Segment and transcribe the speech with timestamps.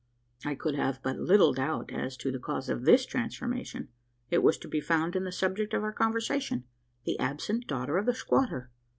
[0.43, 3.89] I could have but little doubt as to the cause of this transformation.
[4.31, 6.63] It was to be found in the subject of our conversation
[7.05, 8.71] the absent daughter of the squatter.